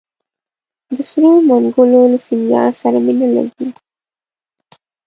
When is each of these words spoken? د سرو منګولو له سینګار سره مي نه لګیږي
د 0.95 0.97
سرو 1.09 1.31
منګولو 1.47 1.99
له 2.11 2.17
سینګار 2.25 2.69
سره 2.81 2.97
مي 3.05 3.13
نه 3.19 3.27
لګیږي 3.35 3.71